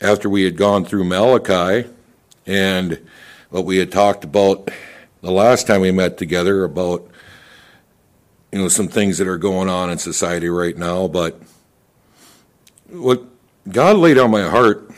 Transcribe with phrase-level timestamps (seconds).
[0.00, 1.88] after we had gone through Malachi
[2.46, 2.98] and
[3.50, 4.70] what we had talked about
[5.20, 7.06] the last time we met together about
[8.52, 11.40] you know some things that are going on in society right now but
[12.88, 13.22] what
[13.70, 14.90] god laid on my heart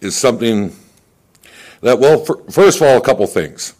[0.00, 0.74] is something
[1.80, 3.74] that well first of all a couple things.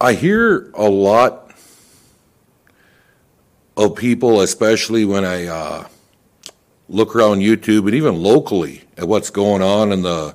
[0.00, 1.52] I hear a lot
[3.76, 5.88] of people especially when i uh,
[6.88, 10.34] look around youtube and even locally at what's going on in the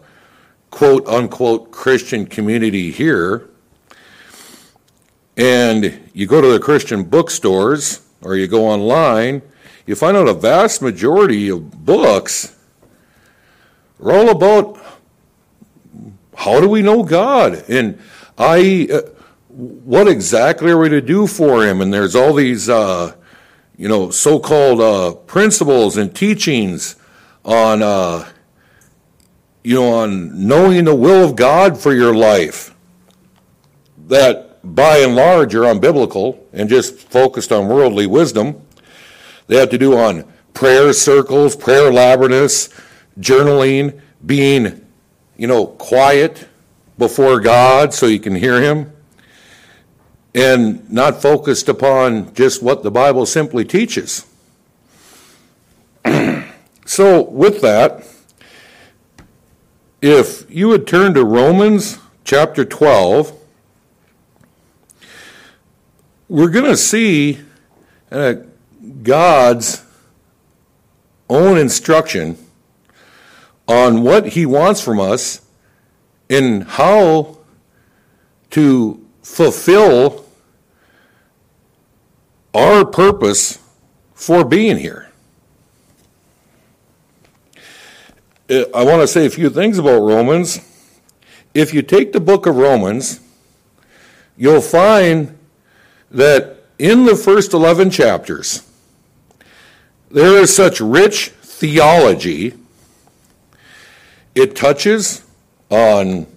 [0.74, 3.48] quote unquote Christian community here,
[5.38, 9.44] and you go to the Christian bookstores or you go online,
[9.86, 12.56] you find out a vast majority of books
[14.02, 14.80] are all about
[16.36, 17.64] how do we know God?
[17.70, 18.00] And
[18.36, 19.02] I uh,
[19.50, 21.82] what exactly are we to do for him?
[21.82, 23.14] And there's all these uh,
[23.84, 26.96] you know so-called uh, principles and teachings
[27.44, 28.26] on uh,
[29.62, 32.74] you know, on knowing the will of God for your life
[34.08, 38.62] that by and large are unbiblical and just focused on worldly wisdom.
[39.48, 42.70] They have to do on prayer circles, prayer labyrinths,
[43.20, 44.86] journaling, being,
[45.36, 46.48] you know, quiet
[46.98, 48.93] before God so you can hear Him,
[50.36, 54.26] and not focused upon just what the Bible simply teaches.
[56.86, 58.04] so, with that,
[60.02, 63.40] if you would turn to Romans chapter 12,
[66.28, 67.40] we're going to see
[68.12, 68.36] uh,
[69.04, 69.86] God's
[71.30, 72.38] own instruction
[73.68, 75.42] on what He wants from us
[76.30, 77.38] and how
[78.50, 80.23] to fulfill
[82.54, 83.60] our purpose
[84.14, 85.12] for being here.
[88.50, 90.60] Uh, I want to say a few things about Romans.
[91.54, 93.20] If you take the book of Romans,
[94.38, 95.38] you'll find
[96.12, 98.70] that in the first 11 chapters,
[100.12, 102.54] there is such rich theology.
[104.36, 105.24] It touches
[105.70, 106.28] on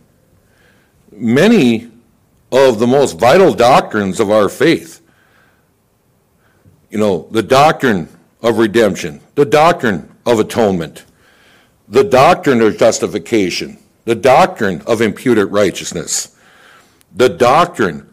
[1.10, 1.90] many
[2.52, 4.95] of the most vital doctrines of our faith.
[6.90, 8.08] You know, the doctrine
[8.42, 11.04] of redemption, the doctrine of atonement,
[11.88, 16.36] the doctrine of justification, the doctrine of imputed righteousness,
[17.14, 18.08] the doctrine,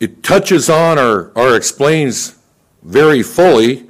[0.00, 2.38] it touches on or, or explains
[2.82, 3.88] very fully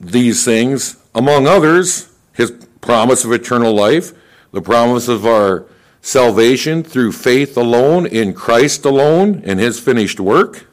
[0.00, 4.12] these things, among others, his promise of eternal life,
[4.52, 5.66] the promise of our
[6.00, 10.67] salvation through faith alone, in Christ alone, in his finished work,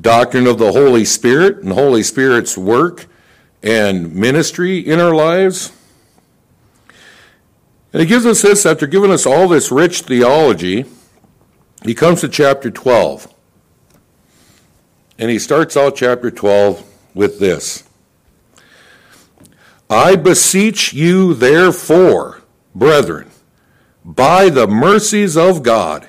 [0.00, 3.06] doctrine of the Holy Spirit and Holy Spirit's work
[3.62, 5.72] and ministry in our lives.
[7.92, 10.84] And he gives us this after giving us all this rich theology.
[11.84, 13.32] He comes to chapter 12.
[15.18, 17.84] And he starts out chapter 12 with this
[19.90, 22.42] I beseech you, therefore,
[22.74, 23.28] brethren,
[24.04, 26.08] by the mercies of God,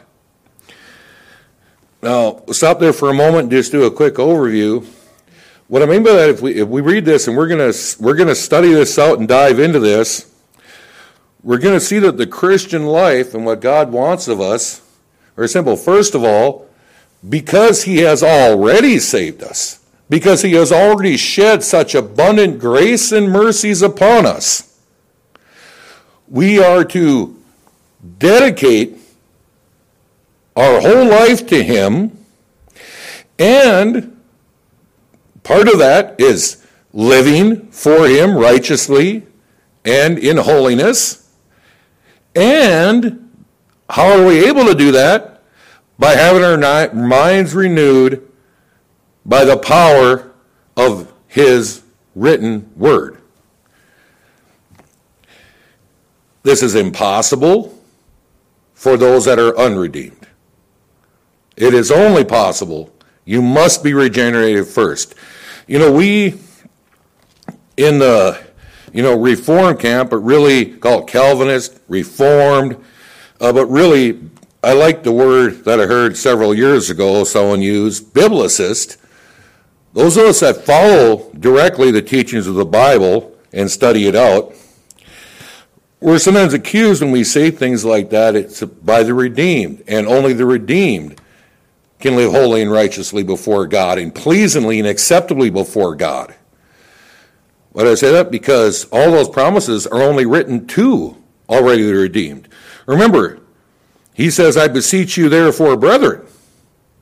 [2.01, 4.85] Now, stop there for a moment and just do a quick overview
[5.71, 8.15] what I mean by that, if we, if we read this and we're going we're
[8.15, 10.29] gonna study this out and dive into this,
[11.43, 14.81] we're going to see that the Christian life and what God wants of us
[15.37, 15.75] are simple.
[15.75, 16.67] First of all,
[17.27, 19.79] because He has already saved us,
[20.09, 24.77] because He has already shed such abundant grace and mercies upon us,
[26.27, 27.41] we are to
[28.19, 28.97] dedicate
[30.55, 32.17] our whole life to Him
[33.39, 34.11] and
[35.43, 39.25] Part of that is living for Him righteously
[39.83, 41.29] and in holiness.
[42.35, 43.45] And
[43.89, 45.41] how are we able to do that?
[45.97, 48.27] By having our minds renewed
[49.25, 50.31] by the power
[50.77, 51.83] of His
[52.15, 53.17] written word.
[56.43, 57.77] This is impossible
[58.73, 60.20] for those that are unredeemed.
[61.57, 62.93] It is only possible.
[63.25, 65.15] You must be regenerated first.
[65.67, 66.39] You know, we,
[67.77, 68.39] in the
[68.93, 72.77] you know, reform camp, but really called Calvinist, Reformed.
[73.39, 74.19] Uh, but really,
[74.63, 78.97] I like the word that I heard several years ago someone used, biblicist.
[79.93, 84.53] Those of us that follow directly the teachings of the Bible and study it out,
[85.99, 90.33] we're sometimes accused when we say things like that, it's by the redeemed, and only
[90.33, 91.20] the redeemed
[92.01, 96.35] can live holy and righteously before God and pleasingly and acceptably before God.
[97.71, 98.31] Why do I say that?
[98.31, 101.15] Because all those promises are only written to
[101.47, 102.49] already the redeemed.
[102.85, 103.39] Remember,
[104.13, 106.25] he says, I beseech you therefore, brethren.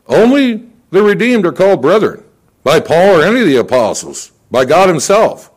[0.08, 2.24] Only the redeemed are called brethren
[2.64, 5.52] by Paul or any of the apostles, by God himself.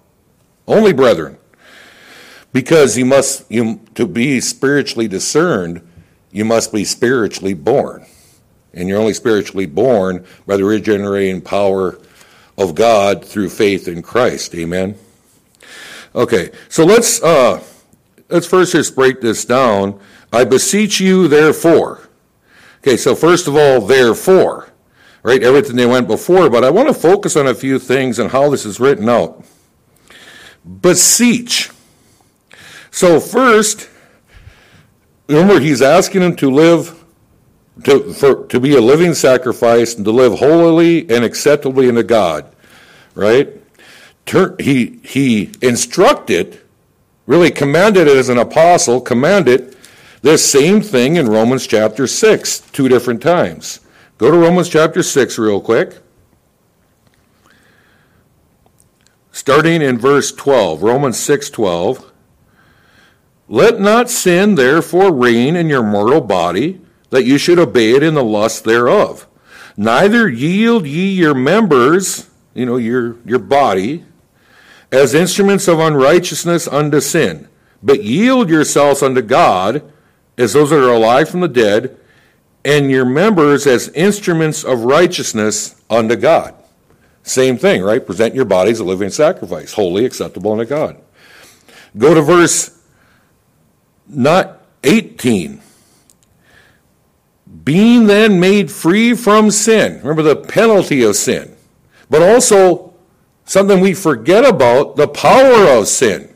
[0.67, 1.39] Only brethren.
[2.53, 5.87] Because you must you to be spiritually discerned,
[6.31, 8.06] you must be spiritually born.
[8.75, 11.99] And you're only spiritually born by the regenerating power
[12.57, 14.55] of God through faith in Christ.
[14.55, 14.97] Amen.
[16.15, 17.63] Okay, so let's uh,
[18.29, 19.99] let's first just break this down.
[20.33, 22.09] I beseech you, therefore.
[22.79, 24.73] Okay, so first of all, therefore,
[25.23, 25.43] right?
[25.43, 28.51] Everything they went before, but I want to focus on a few things and how
[28.51, 29.45] this is written out.
[30.65, 31.71] Beseech.
[32.91, 33.89] So first,
[35.29, 37.02] remember he's asking them to live
[37.85, 42.45] to, for, to be a living sacrifice and to live holily and acceptably unto God,
[43.15, 43.49] right?
[44.27, 46.61] Turn, he, he instructed,
[47.27, 49.77] really commanded it as an apostle, commanded
[50.21, 53.81] this same thing in Romans chapter 6, two different times.
[54.19, 55.99] Go to Romans chapter 6 real quick.
[59.33, 62.13] Starting in verse 12, Romans 6 12.
[63.49, 66.81] Let not sin therefore reign in your mortal body
[67.12, 69.26] that you should obey it in the lust thereof.
[69.76, 74.06] Neither yield ye your members, you know, your, your body,
[74.91, 77.49] as instruments of unrighteousness unto sin,
[77.82, 79.82] but yield yourselves unto God
[80.38, 81.99] as those that are alive from the dead,
[82.64, 86.55] and your members as instruments of righteousness unto God.
[87.25, 88.05] Same thing, right?
[88.05, 90.97] Present your bodies a living sacrifice, holy, acceptable unto God.
[91.99, 92.79] Go to verse
[94.08, 95.61] not 18
[97.64, 99.99] being then made free from sin.
[99.99, 101.55] Remember the penalty of sin,
[102.11, 102.94] but also
[103.44, 106.29] something we forget about the power of sin.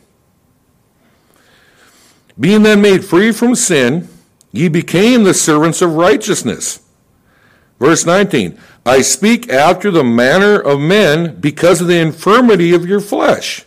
[2.38, 4.08] Being then made free from sin,
[4.52, 6.80] ye became the servants of righteousness.
[7.78, 13.00] Verse 19 I speak after the manner of men because of the infirmity of your
[13.00, 13.65] flesh.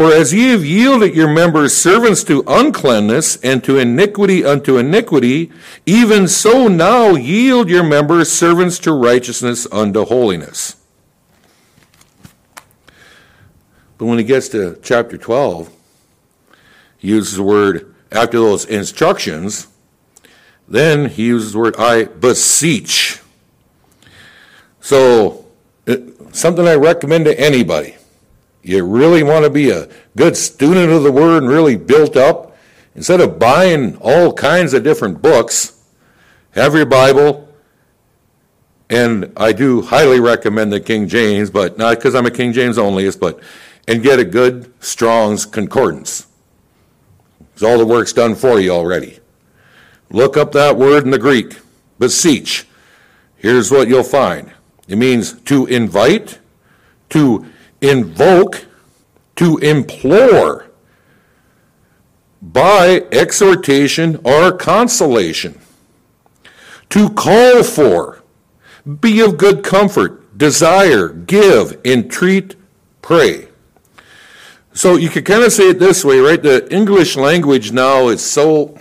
[0.00, 5.52] For as ye have yielded your members servants to uncleanness and to iniquity unto iniquity,
[5.84, 10.76] even so now yield your members servants to righteousness unto holiness.
[13.98, 15.70] But when he gets to chapter 12,
[16.96, 19.68] he uses the word, after those instructions,
[20.66, 23.20] then he uses the word, I beseech.
[24.80, 25.44] So,
[26.32, 27.96] something I recommend to anybody
[28.62, 32.56] you really want to be a good student of the Word and really built up,
[32.94, 35.82] instead of buying all kinds of different books,
[36.52, 37.48] have your Bible.
[38.88, 42.76] And I do highly recommend the King James, but not because I'm a King James
[42.76, 43.40] onlyist, but
[43.86, 46.26] and get a good Strong's Concordance.
[47.38, 49.20] Because all the work's done for you already.
[50.10, 51.58] Look up that word in the Greek,
[51.98, 52.66] beseech.
[53.36, 54.52] Here's what you'll find
[54.88, 56.38] it means to invite,
[57.10, 57.46] to
[57.80, 58.66] invoke,
[59.36, 60.66] to implore
[62.42, 65.58] by exhortation or consolation,
[66.90, 68.22] to call for,
[69.00, 72.56] be of good comfort, desire, give, entreat,
[73.02, 73.48] pray.
[74.72, 76.42] So you could kind of say it this way, right?
[76.42, 78.78] The English language now is so,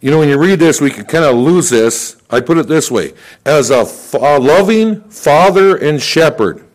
[0.00, 2.16] you know, when you read this, we can kind of lose this.
[2.28, 3.86] I put it this way as a,
[4.18, 6.66] a loving father and shepherd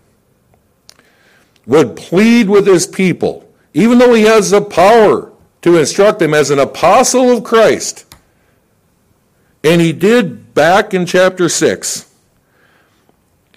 [1.67, 5.31] would plead with his people, even though he has the power
[5.61, 8.05] to instruct them as an apostle of Christ.
[9.63, 12.11] And he did back in chapter 6.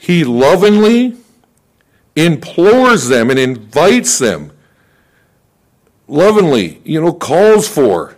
[0.01, 1.17] He lovingly
[2.17, 4.51] implores them and invites them,
[6.09, 8.17] lovingly, you know, calls for,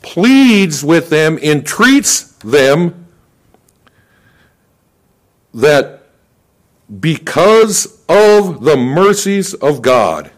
[0.00, 3.06] pleads with them, entreats them
[5.52, 6.06] that
[7.00, 10.30] because of the mercies of God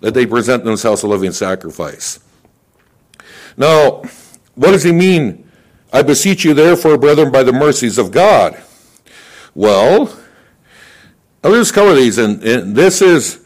[0.00, 2.18] that they present themselves a living sacrifice.
[3.56, 4.02] Now,
[4.54, 5.50] what does he mean?
[5.92, 8.60] I beseech you, therefore, brethren, by the mercies of God.
[9.54, 10.14] Well,
[11.42, 13.44] just cover these, and, and this is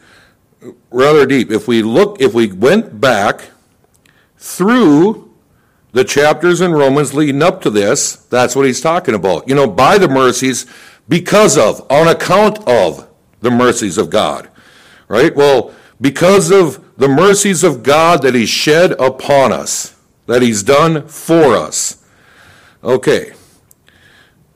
[0.89, 1.51] rather deep.
[1.51, 3.51] If we look, if we went back
[4.37, 5.31] through
[5.93, 9.47] the chapters in Romans leading up to this, that's what he's talking about.
[9.47, 10.65] You know, by the mercies,
[11.07, 13.07] because of, on account of
[13.41, 14.49] the mercies of God.
[15.07, 15.35] Right?
[15.35, 19.95] Well, because of the mercies of God that He shed upon us,
[20.27, 22.03] that He's done for us.
[22.83, 23.33] Okay,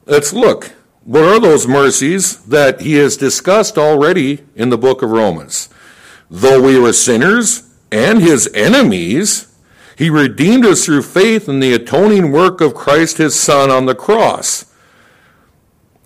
[0.06, 0.72] let's look.
[1.04, 5.70] What are those mercies that He has discussed already in the book of Romans?
[6.32, 9.54] Though we were sinners and His enemies,
[9.98, 13.96] He redeemed us through faith in the atoning work of Christ His Son on the
[13.96, 14.66] cross.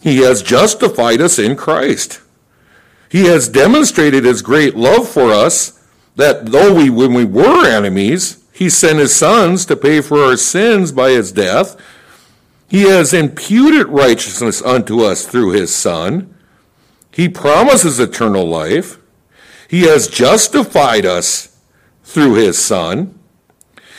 [0.02, 2.22] He has justified us in Christ.
[3.10, 5.84] He has demonstrated his great love for us
[6.16, 10.38] that though we, when we were enemies, he sent his sons to pay for our
[10.38, 11.78] sins by his death.
[12.68, 16.36] He has imputed righteousness unto us through his son.
[17.12, 18.98] He promises eternal life.
[19.68, 21.58] He has justified us
[22.04, 23.18] through his son.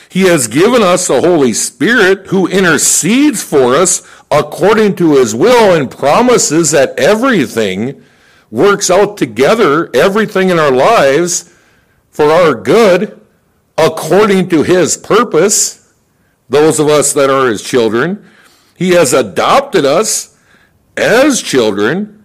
[0.09, 5.75] He has given us the Holy Spirit who intercedes for us according to his will
[5.75, 8.03] and promises that everything
[8.51, 11.53] works out together, everything in our lives,
[12.11, 13.21] for our good,
[13.79, 15.93] according to his purpose,
[16.49, 18.25] those of us that are his children.
[18.77, 20.37] He has adopted us
[20.97, 22.25] as children.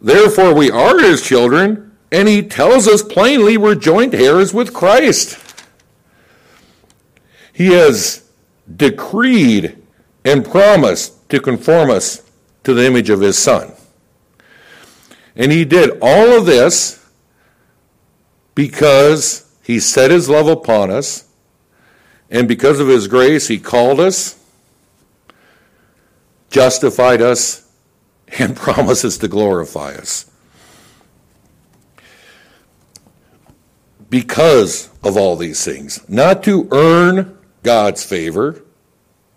[0.00, 5.38] Therefore, we are his children, and he tells us plainly we're joint heirs with Christ.
[7.52, 8.24] He has
[8.74, 9.81] decreed
[10.24, 12.22] and promised to conform us
[12.64, 13.72] to the image of his Son.
[15.34, 17.04] And he did all of this
[18.54, 21.28] because he set his love upon us,
[22.30, 24.38] and because of his grace, he called us,
[26.50, 27.70] justified us,
[28.38, 30.30] and promises to glorify us.
[34.08, 38.62] Because of all these things, not to earn God's favor,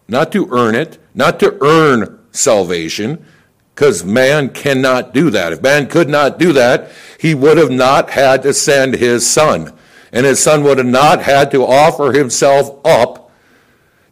[0.07, 3.25] not to earn it, not to earn salvation,
[3.73, 5.51] because man cannot do that.
[5.51, 9.73] If man could not do that, he would have not had to send his son.
[10.11, 13.31] And his son would have not had to offer himself up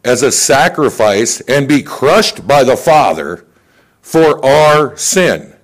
[0.04, 3.46] as a sacrifice and be crushed by the Father
[4.02, 5.54] for our sin.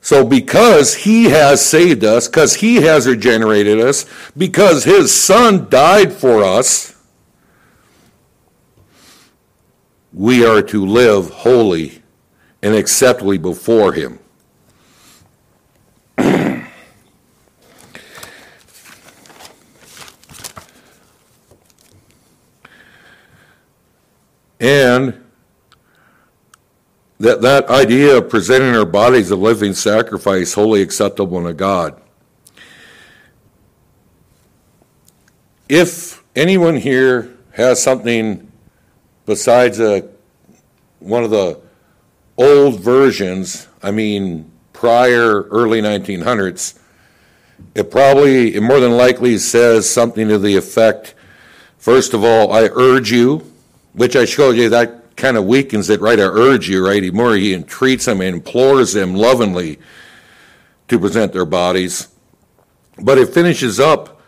[0.00, 6.12] So, because he has saved us, because he has regenerated us, because his son died
[6.12, 6.95] for us,
[10.16, 12.02] we are to live holy
[12.62, 14.18] and acceptably before Him.
[24.58, 25.22] and
[27.20, 32.00] that that idea of presenting our bodies a living sacrifice wholly acceptable to God
[35.68, 38.45] if anyone here has something
[39.26, 40.06] besides a, uh,
[41.00, 41.60] one of the
[42.38, 46.78] old versions, I mean, prior early 1900s,
[47.74, 51.14] it probably, it more than likely says something to the effect,
[51.78, 53.50] first of all, I urge you,
[53.92, 56.18] which I showed you, that kind of weakens it, right?
[56.18, 57.02] I urge you, right?
[57.02, 59.78] He more, he entreats them, implores them lovingly
[60.88, 62.08] to present their bodies.
[62.98, 64.20] But it finishes up,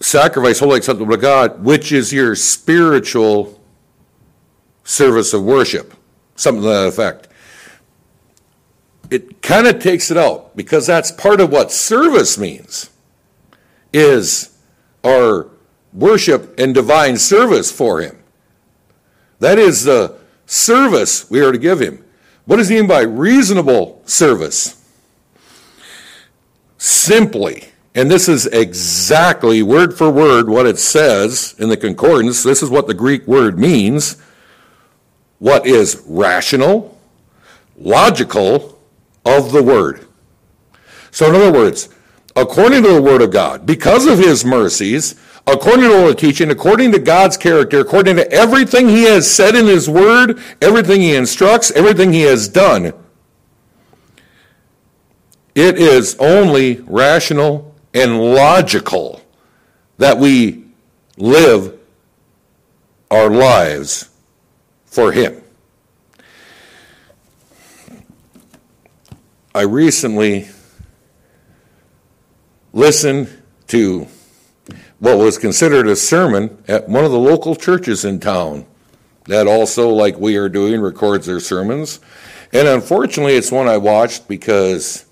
[0.00, 3.60] sacrifice holy acceptable to God, which is your spiritual
[4.84, 5.94] service of worship,
[6.36, 7.28] something to that effect.
[9.10, 12.90] It kind of takes it out because that's part of what service means
[13.92, 14.56] is
[15.04, 15.48] our
[15.92, 18.18] worship and divine service for him.
[19.40, 22.04] That is the service we are to give him.
[22.46, 24.80] What does he mean by reasonable service?
[26.76, 32.62] Simply, and this is exactly word for word what it says in the concordance, this
[32.62, 34.16] is what the Greek word means
[35.44, 36.98] what is rational,
[37.76, 38.80] logical
[39.26, 40.06] of the Word.
[41.10, 41.90] So, in other words,
[42.34, 46.92] according to the Word of God, because of His mercies, according to the teaching, according
[46.92, 51.70] to God's character, according to everything He has said in His Word, everything He instructs,
[51.72, 52.94] everything He has done,
[55.54, 59.20] it is only rational and logical
[59.98, 60.64] that we
[61.18, 61.78] live
[63.10, 64.08] our lives
[64.94, 65.42] for him.
[69.52, 70.48] I recently
[72.72, 73.28] listened
[73.66, 74.06] to
[75.00, 78.66] what was considered a sermon at one of the local churches in town
[79.26, 81.98] that also, like we are doing, records their sermons.
[82.52, 85.06] And unfortunately, it's one I watched because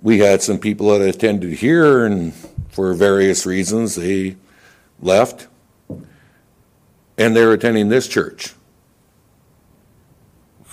[0.00, 2.32] we had some people that attended here, and
[2.68, 4.36] for various reasons, they
[5.00, 5.48] left,
[7.18, 8.52] and they're attending this church.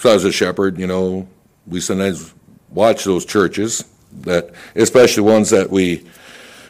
[0.03, 1.29] So as a shepherd, you know,
[1.65, 2.33] we sometimes
[2.69, 3.85] watch those churches
[4.23, 6.05] that, especially ones that we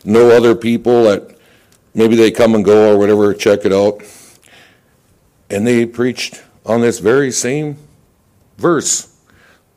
[0.05, 1.35] know other people that
[1.95, 4.03] maybe they come and go or whatever, check it out.
[5.49, 7.77] And they preached on this very same
[8.59, 9.11] verse,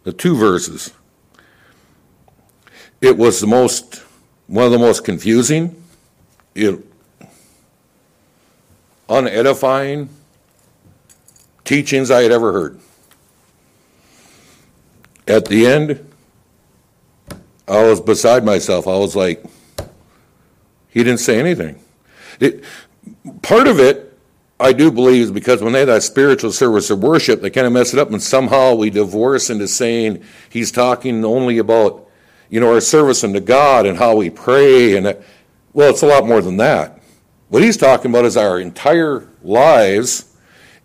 [0.02, 0.92] the two verses.
[3.00, 4.02] It was the most,
[4.48, 5.82] one of the most confusing,
[6.54, 6.78] it,
[9.08, 10.10] unedifying
[11.64, 12.80] teachings I had ever heard.
[15.26, 16.12] At the end,
[17.66, 18.86] I was beside myself.
[18.86, 19.44] I was like,
[20.88, 21.80] he didn't say anything.
[22.40, 22.64] It,
[23.42, 24.18] part of it,
[24.58, 27.66] I do believe, is because when they have that spiritual service of worship, they kind
[27.66, 32.06] of mess it up, and somehow we divorce into saying he's talking only about
[32.48, 34.96] you know, our service unto God and how we pray.
[34.96, 35.22] And that.
[35.72, 37.00] well, it's a lot more than that.
[37.48, 40.32] What he's talking about is our entire lives.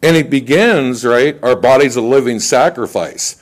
[0.03, 1.37] And it begins, right?
[1.43, 3.40] Our body's a living sacrifice.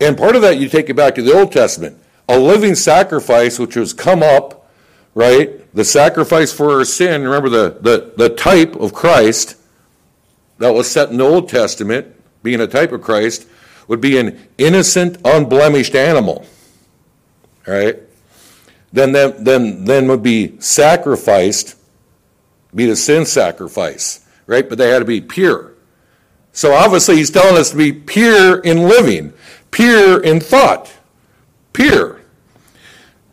[0.00, 1.98] And part of that, you take it back to the Old Testament.
[2.28, 4.70] A living sacrifice, which was come up,
[5.14, 5.72] right?
[5.74, 7.22] The sacrifice for our sin.
[7.22, 9.56] Remember the, the, the type of Christ
[10.58, 12.08] that was set in the Old Testament,
[12.42, 13.46] being a type of Christ,
[13.88, 16.46] would be an innocent, unblemished animal
[17.66, 17.98] right?
[18.92, 21.76] Then, then, then, then would be sacrificed,
[22.74, 24.68] be the sin sacrifice, right?
[24.68, 25.72] But they had to be pure.
[26.52, 29.32] So obviously, he's telling us to be pure in living,
[29.74, 30.90] pure in thought,
[31.72, 32.20] pure,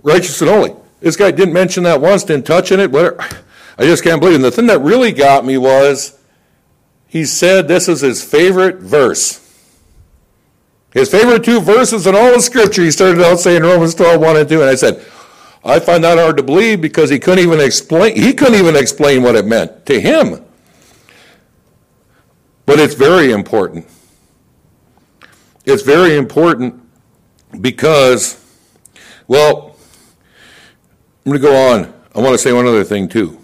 [0.02, 0.76] righteous and holy.
[1.00, 2.92] This guy didn't mention that once, didn't touch on it.
[2.92, 3.22] Whatever.
[3.78, 4.38] I just can't believe it.
[4.38, 6.20] And the thing that really got me was
[7.08, 9.38] he said this is his favorite verse.
[10.94, 14.38] His favorite two verses in all of Scripture, he started out saying Romans 12, 1
[14.38, 14.62] and 2.
[14.62, 15.06] And I said,
[15.64, 19.22] I find that hard to believe because he couldn't even explain, he couldn't even explain
[19.22, 20.44] what it meant to him.
[22.66, 23.88] But it's very important.
[25.72, 26.82] It's very important
[27.62, 28.44] because,
[29.26, 29.78] well,
[31.26, 31.94] I'm going to go on.
[32.14, 33.40] I want to say one other thing too.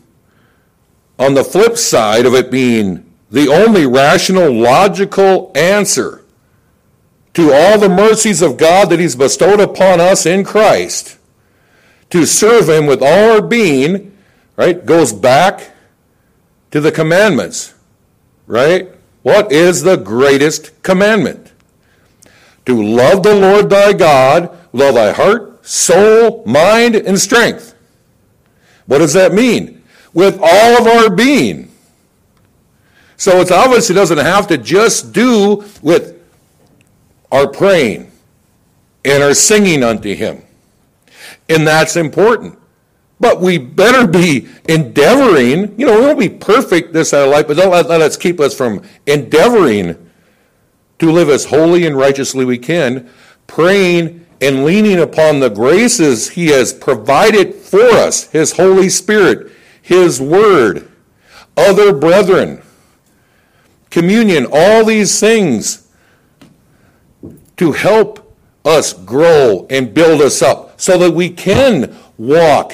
[1.18, 6.26] On the flip side of it being the only rational, logical answer
[7.34, 11.18] to all the mercies of God that He's bestowed upon us in Christ,
[12.10, 14.18] to serve Him with all our being,
[14.58, 15.72] right, goes back
[16.72, 17.74] to the commandments,
[18.48, 18.90] right?
[19.24, 21.47] What is the greatest commandment?
[22.68, 27.74] To love the Lord thy God with all thy heart, soul, mind, and strength.
[28.88, 29.84] What does that mean?
[30.14, 31.72] With all of our being.
[33.16, 36.22] So it obviously doesn't have to just do with
[37.32, 38.12] our praying
[39.06, 40.44] and our singing unto him.
[41.48, 42.60] And that's important.
[43.18, 47.48] But we better be endeavoring, you know, we won't be perfect this side of life,
[47.48, 50.07] but don't let, let us keep us from endeavoring
[51.00, 53.10] to live as holy and righteously we can,
[53.46, 60.22] praying and leaning upon the graces he has provided for us, his Holy Spirit, his
[60.22, 60.92] word,
[61.56, 62.62] other brethren,
[63.90, 65.88] communion, all these things
[67.58, 72.74] to help us grow and build us up so that we can walk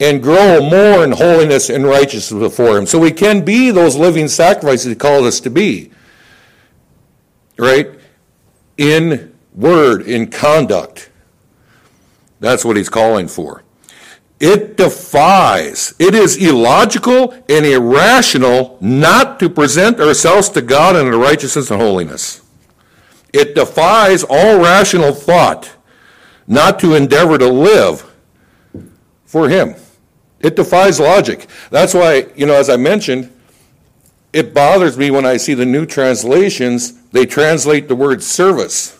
[0.00, 2.86] and grow more in holiness and righteousness before Him.
[2.86, 5.90] So we can be those living sacrifices He called us to be.
[7.56, 7.90] Right?
[8.76, 11.10] In word, in conduct.
[12.40, 13.62] That's what He's calling for.
[14.40, 21.70] It defies, it is illogical and irrational not to present ourselves to God in righteousness
[21.70, 22.42] and holiness.
[23.32, 25.72] It defies all rational thought
[26.46, 28.10] not to endeavor to live
[29.24, 29.76] for Him.
[30.40, 31.46] It defies logic.
[31.70, 33.33] That's why, you know, as I mentioned,
[34.34, 38.98] it bothers me when I see the new translations, they translate the word service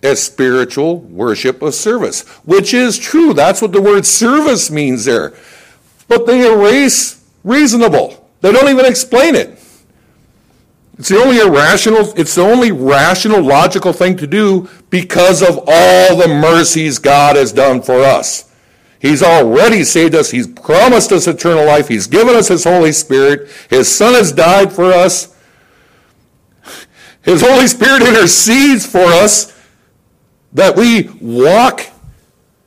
[0.00, 3.34] as spiritual worship of service, which is true.
[3.34, 5.34] That's what the word service means there.
[6.06, 8.30] But they erase reasonable.
[8.42, 9.58] They don't even explain it.
[10.98, 16.16] It's the only irrational, it's the only rational, logical thing to do because of all
[16.16, 18.53] the mercies God has done for us.
[19.04, 20.30] He's already saved us.
[20.30, 21.88] He's promised us eternal life.
[21.88, 23.50] He's given us His Holy Spirit.
[23.68, 25.36] His Son has died for us.
[27.20, 29.54] His Holy Spirit intercedes for us
[30.54, 31.82] that we walk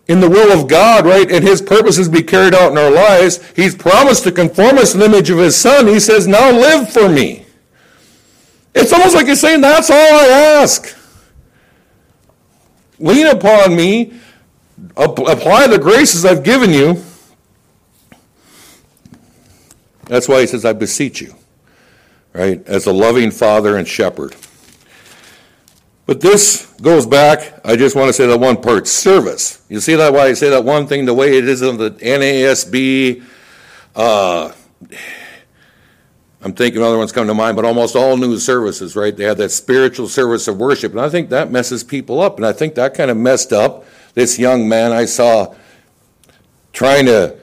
[0.08, 1.32] in the will of God, right?
[1.32, 3.44] And His purposes be carried out in our lives.
[3.56, 5.88] He's promised to conform us in the image of His Son.
[5.88, 7.48] He says, now live for me.
[8.76, 10.28] It's almost like he's saying, That's all I
[10.62, 10.96] ask.
[13.00, 14.14] Lean upon me,
[14.96, 17.02] apply the graces I've given you.
[20.06, 21.36] That's why he says, I beseech you,
[22.34, 22.66] right?
[22.68, 24.36] As a loving father and shepherd.
[26.06, 29.62] But this goes back, I just want to say that one part service.
[29.68, 31.92] You see that why I say that one thing the way it is in the
[31.92, 33.24] NASB?
[33.94, 34.54] Uh,
[36.42, 39.16] I'm thinking other ones come to mind, but almost all news services, right?
[39.16, 40.94] They have that spiritual service of worship.
[40.94, 42.38] And I think that messes people up.
[42.38, 43.84] And I think that kind of messed up
[44.18, 45.54] this young man I saw
[46.74, 47.38] trying to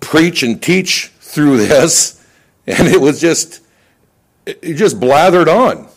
[0.00, 2.22] preach and teach through this.
[2.66, 3.62] And it was just,
[4.44, 5.88] it just blathered on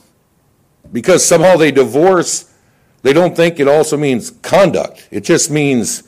[0.93, 2.54] because somehow they divorce,
[3.02, 5.10] they don't think it also means conduct.
[5.12, 6.04] It just means,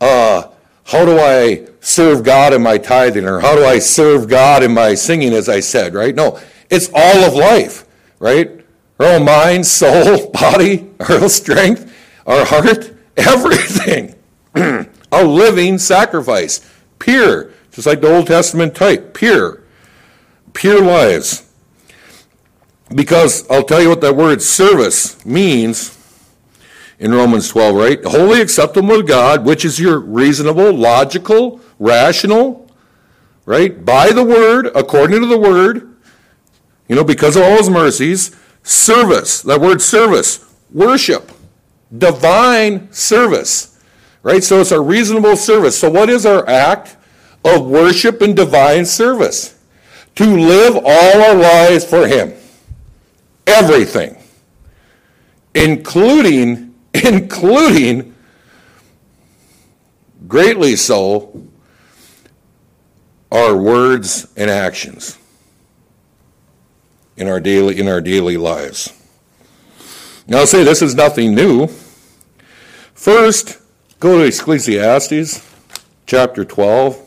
[0.00, 0.48] uh,
[0.86, 4.74] how do I serve God in my tithing, or how do I serve God in
[4.74, 6.14] my singing, as I said, right?
[6.14, 6.40] No,
[6.70, 7.84] it's all of life,
[8.18, 8.50] right?
[8.98, 11.92] Our whole mind, soul, body, our strength,
[12.26, 14.14] our heart, everything.
[15.12, 16.60] a living sacrifice,
[16.98, 19.62] pure, just like the Old Testament type, pure,
[20.52, 21.50] pure lives.
[22.94, 25.92] Because I'll tell you what that word service means
[26.98, 28.04] in Romans 12, right?
[28.04, 32.70] Wholly acceptable to God, which is your reasonable, logical, rational,
[33.44, 33.84] right?
[33.84, 35.94] By the word, according to the word,
[36.88, 41.32] you know, because of all his mercies, service, that word service, worship,
[41.96, 43.80] divine service,
[44.22, 44.42] right?
[44.42, 45.78] So it's a reasonable service.
[45.78, 46.96] So what is our act
[47.44, 49.54] of worship and divine service?
[50.16, 52.34] To live all our lives for him
[53.46, 54.16] everything,
[55.54, 58.14] including, including,
[60.26, 61.46] greatly so,
[63.30, 65.18] our words and actions
[67.16, 68.92] in our daily in our daily lives.
[70.28, 71.68] Now I'll say this is nothing new.
[72.94, 73.58] First,
[74.00, 75.44] go to Ecclesiastes
[76.06, 77.04] chapter 12.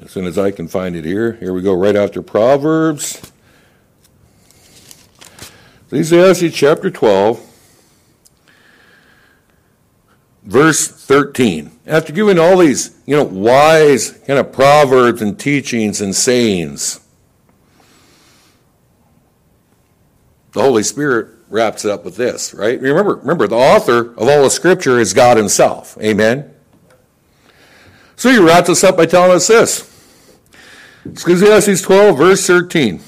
[0.00, 1.32] as soon as I can find it here.
[1.34, 3.30] Here we go, right after Proverbs.
[5.86, 7.38] Ecclesiastes chapter 12,
[10.44, 11.77] verse 13.
[11.88, 17.00] After giving all these, you know, wise kind of proverbs and teachings and sayings,
[20.52, 22.78] the Holy Spirit wraps it up with this, right?
[22.80, 25.96] Remember, remember, the author of all the scripture is God Himself.
[26.00, 26.54] Amen.
[28.16, 29.88] So he wraps us up by telling us this.
[31.06, 33.00] Ecclesiastes 12, verse 13.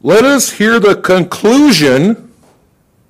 [0.00, 2.32] Let us hear the conclusion,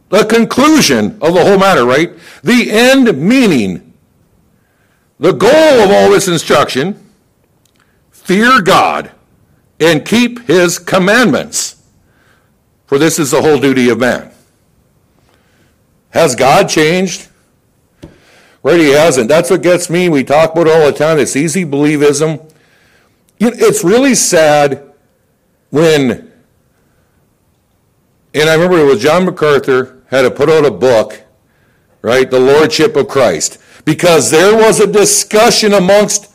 [0.09, 2.11] the conclusion of the whole matter, right?
[2.43, 3.90] The end meaning,
[5.21, 7.07] the goal of all this instruction
[8.11, 9.13] fear God
[9.79, 11.83] and keep his commandments,
[12.87, 14.33] for this is the whole duty of man.
[16.11, 17.29] Has God changed?
[18.63, 19.29] Right, he hasn't.
[19.29, 20.09] That's what gets me.
[20.09, 22.53] We talk about it all the time It's easy believism.
[23.39, 24.93] It's really sad
[25.71, 26.31] when,
[28.35, 31.23] and I remember it was John MacArthur had to put out a book,
[32.03, 36.33] right, The Lordship of Christ, because there was a discussion amongst,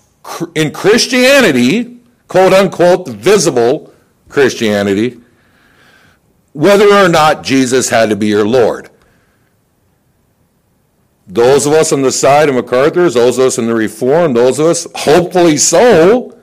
[0.56, 3.94] in Christianity, quote unquote, visible
[4.30, 5.20] Christianity,
[6.54, 8.90] whether or not Jesus had to be your Lord.
[11.28, 14.60] Those of us on the side of MacArthur's, those of us in the Reform, those
[14.60, 16.38] of us, hopefully so,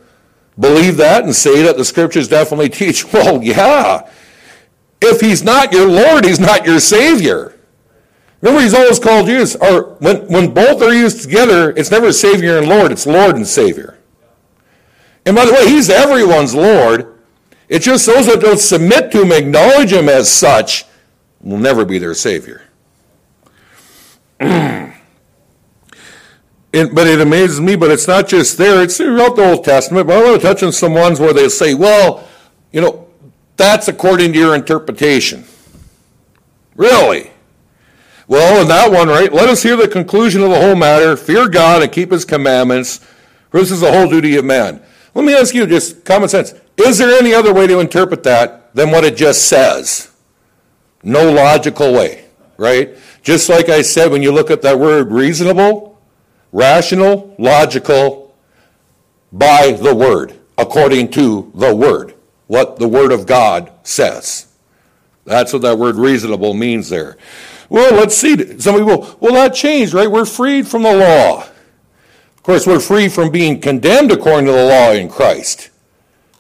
[0.59, 4.11] believe that and say that the scriptures definitely teach, well, yeah.
[5.01, 7.59] If he's not your Lord, he's not your Savior.
[8.43, 9.57] Remember, he's always called Jesus.
[9.57, 13.47] Or when, when both are used together, it's never Savior and Lord, it's Lord and
[13.47, 13.99] Savior.
[15.25, 17.21] And by the way, he's everyone's Lord.
[17.69, 20.85] It's just those that don't submit to him, acknowledge him as such,
[21.41, 22.63] will never be their Savior.
[26.73, 30.07] It, but it amazes me, but it's not just there, it's throughout the Old Testament.
[30.07, 32.27] But I want to touch on some ones where they say, well,
[32.73, 33.09] you know,
[33.59, 35.45] that's according to your interpretation.
[36.75, 37.32] Really?
[38.33, 41.51] Well, in that one, right, let us hear the conclusion of the whole matter fear
[41.51, 42.97] God and keep his commandments,
[43.51, 44.81] for this is the whole duty of man.
[45.15, 48.75] Let me ask you, just common sense, is there any other way to interpret that
[48.75, 50.11] than what it just says?
[51.03, 52.25] No logical way,
[52.57, 52.97] right?
[53.23, 56.01] Just like I said, when you look at that word reasonable,
[56.53, 58.35] rational, logical,
[59.31, 62.15] by the Word, according to the Word,
[62.47, 64.47] what the Word of God says.
[65.27, 67.17] That's what that word reasonable means there.
[67.73, 68.59] Well, let's see.
[68.59, 70.11] Some people, well, that changed, right?
[70.11, 71.43] We're freed from the law.
[72.37, 75.71] Of course, we're free from being condemned according to the law in Christ.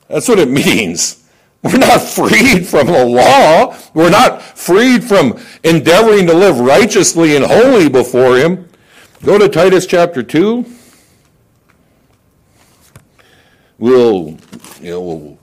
[0.08, 1.26] That's what it means.
[1.62, 3.74] We're not freed from the law.
[3.94, 8.68] We're not freed from endeavoring to live righteously and holy before Him.
[9.24, 10.66] Go to Titus chapter 2.
[13.78, 14.36] We'll,
[14.82, 15.38] you know, we'll,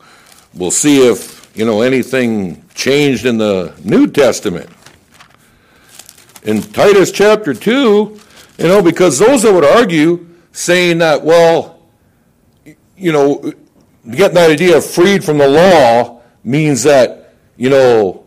[0.54, 4.70] we'll see if, you know, anything changed in the New Testament.
[6.44, 8.20] In Titus chapter 2,
[8.60, 11.80] you know, because those that would argue saying that, well,
[12.96, 13.54] you know,
[14.10, 18.26] getting that idea of freed from the law means that, you know,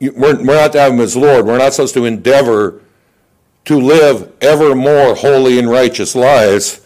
[0.00, 1.46] we're, we're not to have him as Lord.
[1.46, 2.80] We're not supposed to endeavor
[3.66, 6.80] to live ever more holy and righteous lives.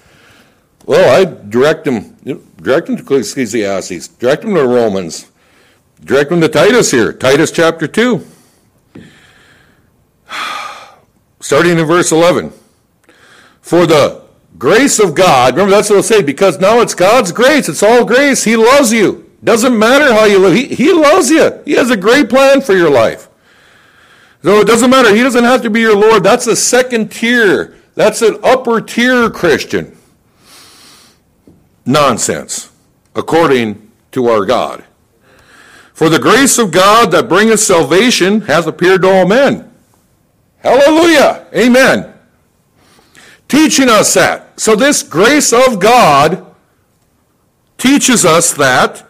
[0.85, 2.17] Well, I direct them,
[2.61, 5.31] direct them to Ecclesiastes, direct them to Romans,
[6.03, 8.27] direct them to Titus here, Titus chapter 2.
[11.43, 12.53] Starting in verse 11.
[13.61, 14.23] For the
[14.59, 18.05] grace of God, remember that's what it'll say, because now it's God's grace, it's all
[18.05, 18.45] grace.
[18.45, 19.29] He loves you.
[19.43, 21.61] Doesn't matter how you live, He, he loves you.
[21.65, 23.29] He has a great plan for your life.
[24.45, 25.15] So it doesn't matter.
[25.15, 26.23] He doesn't have to be your Lord.
[26.23, 27.77] That's a second tier.
[27.97, 29.97] That's an upper tier Christian.
[31.85, 32.71] Nonsense,
[33.17, 34.85] according to our God.
[35.93, 39.72] For the grace of God that bringeth salvation hath appeared to all men.
[40.63, 41.47] Hallelujah.
[41.55, 42.15] Amen.
[43.49, 44.59] Teaching us that.
[44.61, 46.47] So this grace of God
[47.79, 49.09] teaches us that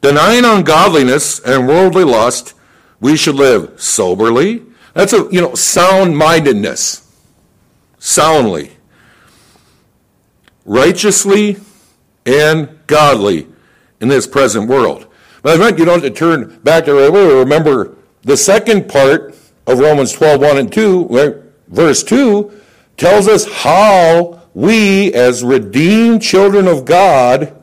[0.00, 2.54] denying ungodliness and worldly lust,
[3.00, 4.62] we should live soberly.
[4.92, 7.00] That's a, you know, sound mindedness.
[7.98, 8.70] Soundly.
[10.64, 11.56] Righteously
[12.24, 13.48] and godly
[14.00, 15.06] in this present world.
[15.42, 19.34] But I meant you don't have to turn back to remember the second part
[19.66, 22.60] of Romans 12, 1 and 2, verse 2,
[22.96, 27.60] tells us how we, as redeemed children of God,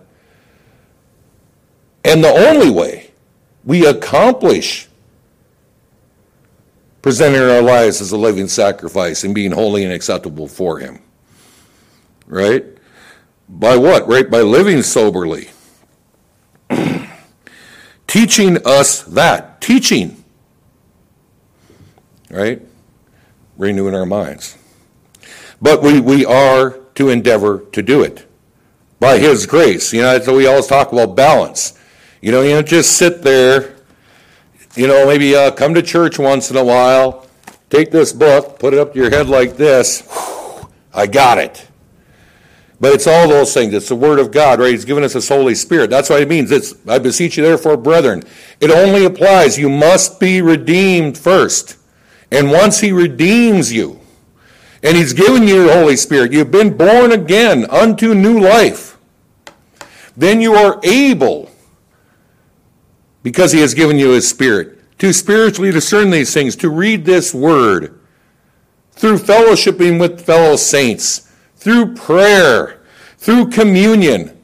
[2.03, 3.11] and the only way
[3.63, 4.89] we accomplish
[7.01, 10.99] presenting our lives as a living sacrifice and being holy and acceptable for Him.
[12.27, 12.65] Right?
[13.49, 14.07] By what?
[14.07, 14.29] Right?
[14.29, 15.49] By living soberly.
[18.07, 19.61] Teaching us that.
[19.61, 20.20] Teaching.
[22.31, 22.61] Right?
[23.57, 24.57] Renewing our minds.
[25.61, 28.27] But we, we are to endeavor to do it
[28.99, 29.93] by His grace.
[29.93, 31.77] You know, so we always talk about balance.
[32.21, 33.75] You know, you don't just sit there,
[34.75, 37.27] you know, maybe uh, come to church once in a while,
[37.69, 40.07] take this book, put it up to your head like this.
[40.93, 41.67] I got it.
[42.79, 43.73] But it's all those things.
[43.73, 44.71] It's the Word of God, right?
[44.71, 45.89] He's given us His Holy Spirit.
[45.89, 46.51] That's what it means.
[46.51, 48.23] It's, I beseech you, therefore, brethren.
[48.59, 49.59] It only applies.
[49.59, 51.77] You must be redeemed first.
[52.31, 53.99] And once He redeems you,
[54.83, 56.33] and He's given you the Holy Spirit.
[56.33, 58.97] You've been born again unto new life.
[60.17, 61.51] Then you are able,
[63.23, 67.33] because He has given you His Spirit, to spiritually discern these things, to read this
[67.33, 67.99] Word
[68.91, 72.81] through fellowshipping with fellow saints, through prayer,
[73.17, 74.39] through communion,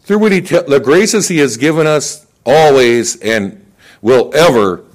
[0.00, 3.62] through what he te- the graces He has given us always and
[4.00, 4.85] will ever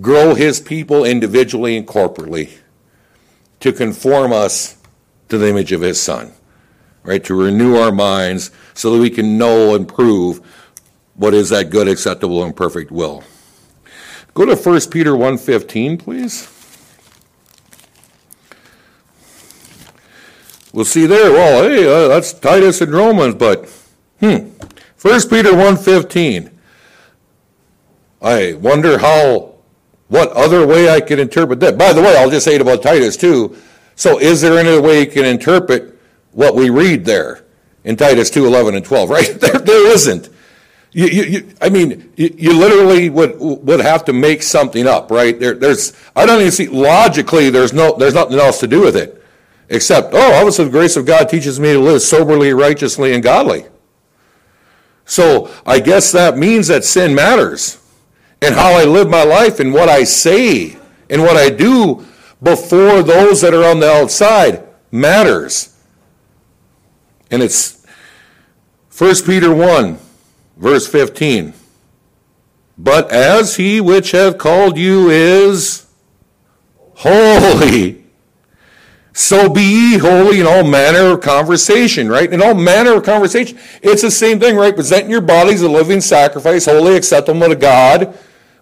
[0.00, 2.58] grow His people individually and corporately
[3.60, 4.76] to conform us
[5.28, 6.32] to the image of his son,
[7.02, 7.22] right?
[7.24, 10.40] To renew our minds so that we can know and prove
[11.14, 13.24] what is that good, acceptable, and perfect will.
[14.34, 16.54] Go to 1 Peter 1.15, please.
[20.72, 23.68] We'll see there, well, hey, uh, that's Titus and Romans, but,
[24.20, 24.50] hmm,
[25.00, 26.52] 1 Peter 1.15.
[28.20, 29.57] I wonder how
[30.08, 31.78] what other way I can interpret that?
[31.78, 33.56] By the way, I'll just say it about Titus too.
[33.94, 35.98] So is there any way you can interpret
[36.32, 37.44] what we read there
[37.84, 39.40] in Titus 2, 11 and 12, right?
[39.40, 40.30] There, there isn't.
[40.92, 45.10] You, you, you, I mean, you, you, literally would would have to make something up,
[45.10, 45.38] right?
[45.38, 47.50] There, there's, I don't even see logically.
[47.50, 49.22] There's no, there's nothing else to do with it,
[49.68, 53.66] except, oh, obviously the grace of God teaches me to live soberly, righteously, and godly.
[55.04, 57.78] So I guess that means that sin matters
[58.40, 60.76] and how I live my life and what I say
[61.10, 62.06] and what I do
[62.42, 65.76] before those that are on the outside matters.
[67.30, 67.84] And it's
[68.96, 69.98] 1 Peter 1,
[70.56, 71.52] verse 15.
[72.76, 75.86] But as he which hath called you is
[76.94, 78.04] holy,
[79.12, 82.32] so be ye holy in all manner of conversation, right?
[82.32, 83.58] In all manner of conversation.
[83.82, 84.72] It's the same thing, right?
[84.72, 88.16] Presenting your bodies a living sacrifice, holy, acceptable to God,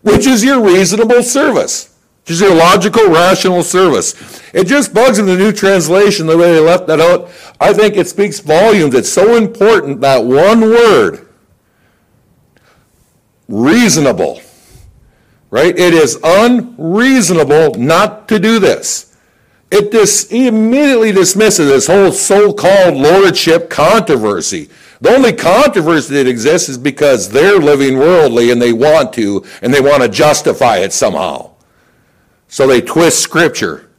[0.06, 1.92] which is your reasonable service,
[2.22, 4.40] which is your logical, rational service.
[4.54, 7.28] It just bugs in the new translation the way they left that out.
[7.60, 8.94] I think it speaks volumes.
[8.94, 11.26] It's so important that one word
[13.48, 14.40] reasonable,
[15.50, 15.76] Right?
[15.78, 19.15] It is unreasonable not to do this.
[19.70, 24.68] It dis- he immediately dismisses this whole so called lordship controversy.
[25.00, 29.74] The only controversy that exists is because they're living worldly and they want to, and
[29.74, 31.50] they want to justify it somehow.
[32.48, 33.90] So they twist Scripture.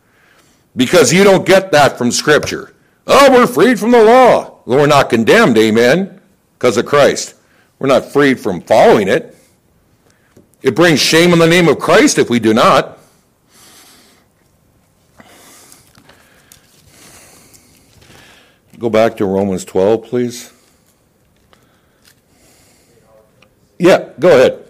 [0.75, 2.73] Because you don't get that from Scripture.
[3.07, 4.59] Oh, we're freed from the law.
[4.65, 6.21] Well, we're not condemned, amen,
[6.53, 7.35] because of Christ.
[7.79, 9.35] We're not freed from following it.
[10.61, 12.99] It brings shame on the name of Christ if we do not.
[18.79, 20.53] Go back to Romans 12, please.
[23.79, 24.63] Yeah, go ahead.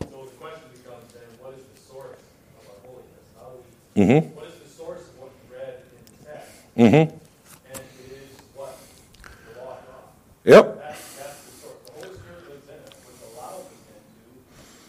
[0.00, 2.18] So the question becomes then, what is the source
[2.58, 3.26] of our holiness?
[3.36, 3.58] How do
[3.94, 4.34] we, Mm-hmm.
[4.36, 6.50] what is the source of what we read in the text?
[6.76, 6.94] Mm-hmm.
[6.94, 8.78] And it is what?
[9.26, 10.06] The law of God.
[10.46, 10.64] Yep.
[10.78, 11.82] That's, that's the source.
[11.86, 14.30] The Holy Spirit lives in us, which allows us then to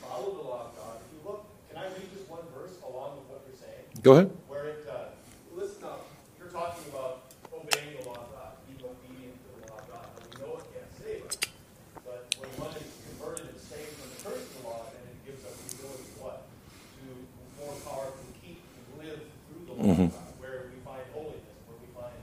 [0.01, 0.93] follow the law of God.
[1.01, 3.86] If you look, can I read just one verse along with what you're saying?
[4.01, 4.29] Go ahead.
[4.49, 5.13] Where it, uh,
[5.58, 6.05] listen up,
[6.38, 10.05] you're talking about obeying the law of God, being obedient to the law of God.
[10.10, 11.38] Now, we know it can't save us,
[12.08, 15.19] but when one is converted and saved from the curse of the law, then it
[15.27, 16.47] gives us the ability, what?
[16.47, 17.03] To
[17.60, 19.19] more powerfully keep and live
[19.80, 22.20] the law where we find holiness, where we find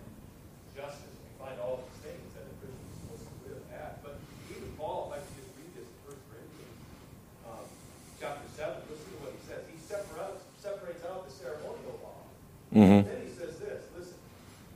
[0.77, 4.05] justice, we find all these things that a Christian is supposed to live at.
[4.05, 4.21] But
[4.53, 6.77] even Paul, if I could just read this in First Corinthians,
[7.49, 7.65] um,
[8.21, 9.63] chapter seven, listen to what he says.
[9.73, 12.21] He separates, separates out the ceremonial law.
[12.77, 13.09] Mm-hmm.
[13.09, 14.19] Then he says this, listen,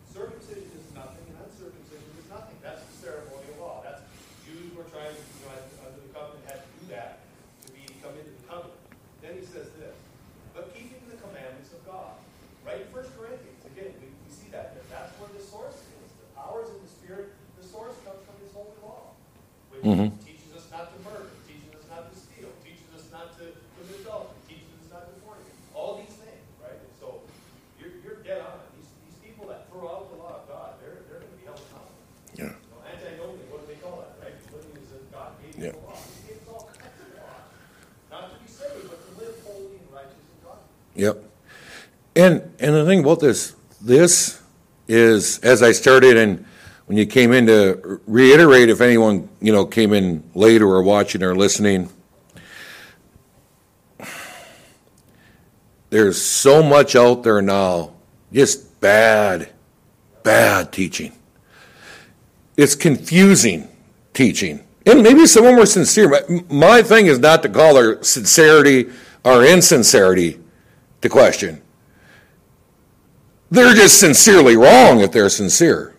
[0.08, 2.56] circumcision is nothing and uncircumcision is nothing.
[2.64, 3.84] That's the ceremonial law.
[3.84, 4.00] That's
[4.48, 7.20] Jews were trying to, you know, under the covenant had to do that
[7.66, 8.80] to be come into the covenant.
[9.20, 9.92] Then he says this,
[10.56, 12.16] but keeping the commandments of God.
[12.66, 14.84] Right in First Corinthians, again, we, we see that there.
[14.92, 16.08] That's where the source is.
[16.20, 19.16] The powers of the Spirit, the source comes from his holy law.
[19.72, 20.12] Which Mhm.
[20.20, 24.04] teaches us not to murder, teaches us not to steal, teaches us not to commit
[24.04, 25.56] adultery, teaches us not to fornicate.
[25.72, 26.76] All these things, right?
[26.76, 27.24] And so
[27.80, 28.60] you're, you're dead on.
[28.76, 31.48] These, these people that throw out the law of God, they're, they're going to be
[31.48, 32.04] held accountable.
[32.36, 32.52] Yeah.
[32.60, 34.36] You know, antinomian, what do they call that, right?
[34.52, 35.72] Living as if God gave Yeah.
[35.72, 35.96] you the law.
[35.96, 37.40] He gave us all kinds of law.
[38.12, 40.60] Not to be saved, but to live holy and righteous in God.
[40.92, 41.16] Yep.
[42.16, 44.40] And and the thing about this this
[44.88, 46.44] is as I started and
[46.86, 51.22] when you came in to reiterate if anyone you know came in later or watching
[51.22, 51.88] or listening
[55.90, 57.92] there's so much out there now
[58.32, 59.50] just bad
[60.24, 61.12] bad teaching.
[62.56, 63.68] It's confusing
[64.12, 64.66] teaching.
[64.84, 68.02] And maybe some of them are sincere but my thing is not to call their
[68.02, 68.90] sincerity
[69.24, 70.40] or insincerity
[71.02, 71.62] to question
[73.50, 75.94] they're just sincerely wrong if they're sincere.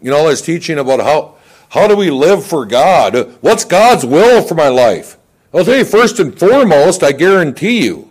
[0.00, 1.36] You know, it's teaching about how
[1.70, 3.38] how do we live for God?
[3.40, 5.16] What's God's will for my life?
[5.54, 8.10] I'll tell you, first and foremost, I guarantee you,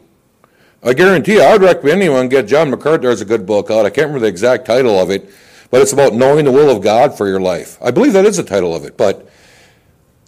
[0.83, 3.85] I guarantee you, I would recommend anyone get John MacArthur has a good book out.
[3.85, 5.29] I can't remember the exact title of it,
[5.69, 7.77] but it's about knowing the will of God for your life.
[7.83, 9.29] I believe that is the title of it, but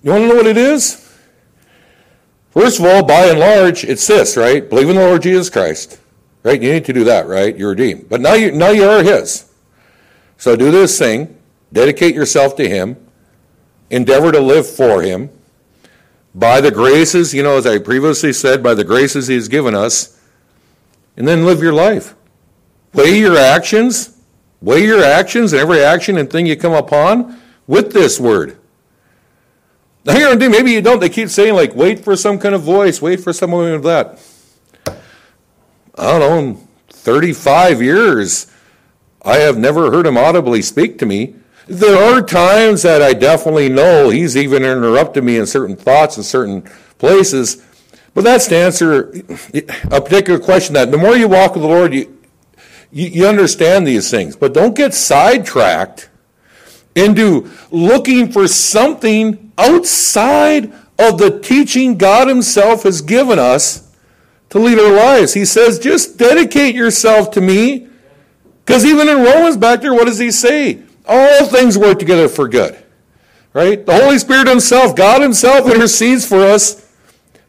[0.03, 0.99] you want to know what it is?
[2.51, 4.69] First of all, by and large, it's this, right?
[4.69, 5.99] Believe in the Lord Jesus Christ.
[6.43, 6.61] Right?
[6.61, 7.57] You need to do that, right?
[7.57, 8.09] You're redeemed.
[8.09, 9.49] But now you now you are his.
[10.37, 11.37] So do this thing,
[11.71, 12.97] dedicate yourself to him,
[13.89, 15.29] endeavor to live for him.
[16.35, 20.19] By the graces, you know, as I previously said, by the graces he's given us,
[21.15, 22.15] and then live your life.
[22.93, 24.17] Weigh your actions,
[24.61, 28.57] weigh your actions and every action and thing you come upon with this word.
[30.05, 30.99] Now, here and maybe you don't.
[30.99, 34.19] They keep saying, like, wait for some kind of voice, wait for someone of that.
[35.95, 38.47] I don't know, in 35 years,
[39.23, 41.35] I have never heard him audibly speak to me.
[41.67, 46.23] There are times that I definitely know he's even interrupted me in certain thoughts in
[46.23, 46.63] certain
[46.97, 47.63] places,
[48.13, 49.09] but that's to answer
[49.91, 52.17] a particular question that the more you walk with the Lord, you,
[52.91, 56.09] you, you understand these things, but don't get sidetracked
[56.95, 63.82] into looking for something outside of the teaching God Himself has given us
[64.53, 65.33] to lead our lives.
[65.33, 67.87] He says, just dedicate yourself to me.
[68.63, 70.83] Because even in Romans back there, what does he say?
[71.07, 72.77] All things work together for good.
[73.51, 73.83] Right?
[73.83, 76.87] The Holy Spirit Himself, God Himself intercedes for us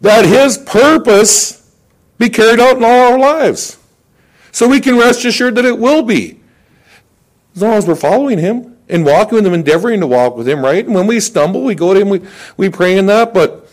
[0.01, 1.77] that His purpose
[2.17, 3.79] be carried out in all our lives.
[4.51, 6.41] So we can rest assured that it will be.
[7.55, 10.65] As long as we're following Him and walking with Him, endeavoring to walk with Him,
[10.65, 10.87] right?
[10.87, 12.23] And when we stumble, we go to Him, we,
[12.57, 13.35] we pray in that.
[13.35, 13.69] But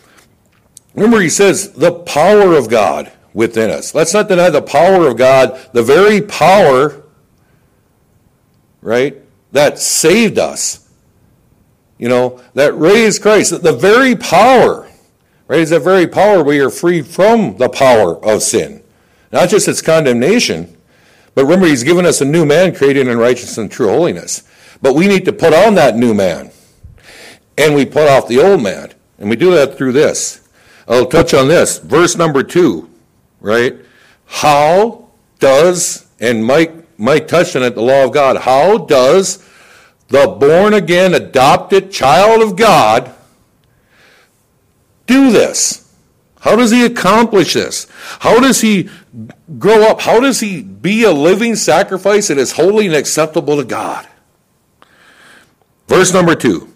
[0.94, 3.96] remember, He says, the power of God within us.
[3.96, 7.04] Let's not deny the power of God, the very power,
[8.82, 9.18] right,
[9.52, 10.90] that saved us,
[11.98, 14.88] you know, that raised Christ, the very power
[15.52, 15.60] Right?
[15.60, 18.82] is that very power where you're free from the power of sin.
[19.34, 20.78] Not just its condemnation,
[21.36, 24.44] but remember, He's given us a new man created in righteousness and true holiness.
[24.82, 26.52] But we need to put on that new man.
[27.58, 28.94] And we put off the old man.
[29.18, 30.48] And we do that through this.
[30.88, 31.80] I'll touch on this.
[31.80, 32.90] Verse number two,
[33.42, 33.76] right?
[34.26, 39.46] How does, and Mike, Mike touched on it, the law of God, how does
[40.08, 43.14] the born again, adopted child of God
[45.08, 45.94] do this?
[46.42, 47.88] How does he accomplish this?
[48.20, 48.90] How does he
[49.60, 50.02] grow up?
[50.02, 54.08] How does he be a living sacrifice that is holy and acceptable to God?
[55.88, 56.68] Verse number two.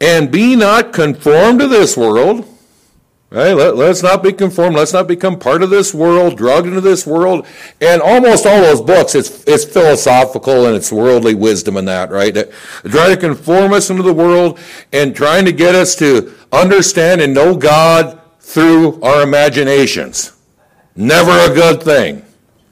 [0.00, 2.48] And be not conformed to this world
[3.28, 3.54] Right?
[3.54, 4.76] Let, us not be conformed.
[4.76, 7.44] Let's not become part of this world, drugged into this world.
[7.80, 12.32] And almost all those books, it's, it's philosophical and it's worldly wisdom and that, right?
[12.32, 12.52] That
[12.84, 14.60] try to conform us into the world
[14.92, 20.32] and trying to get us to understand and know God through our imaginations.
[20.94, 22.24] Never a good thing.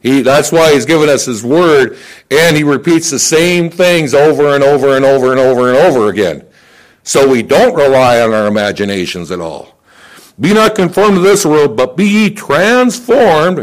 [0.03, 1.99] He, that's why he's given us his word,
[2.31, 6.11] and he repeats the same things over and over and over and over and over
[6.11, 6.47] again.
[7.03, 9.75] So we don't rely on our imaginations at all.
[10.39, 13.59] Be not conformed to this world, but be ye transformed,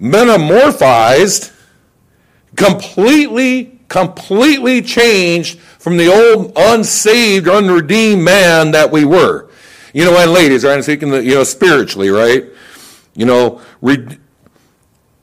[0.00, 1.52] metamorphized,
[2.56, 9.50] completely, completely changed from the old unsaved, unredeemed man that we were.
[9.92, 12.44] You know, and ladies, I'm speaking, you know, spiritually, right?
[13.14, 14.18] You know, re-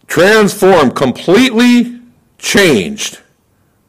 [0.07, 2.01] transformed, completely
[2.37, 3.21] changed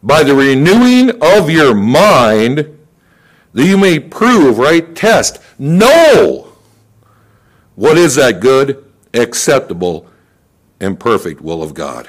[0.02, 2.78] by the renewing of your mind
[3.52, 4.94] that you may prove, right?
[4.94, 6.47] Test, know
[7.78, 10.08] what is that good, acceptable,
[10.80, 12.08] and perfect will of God?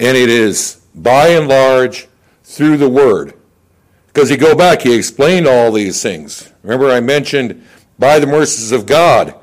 [0.00, 2.08] And it is by and large
[2.42, 3.34] through the Word.
[4.08, 6.52] Because you go back, he explained all these things.
[6.64, 7.64] Remember, I mentioned
[7.96, 9.36] by the mercies of God.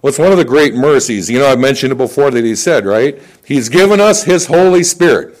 [0.00, 1.28] What's one of the great mercies?
[1.28, 3.20] You know, I mentioned it before that he said, right?
[3.44, 5.36] He's given us his Holy Spirit.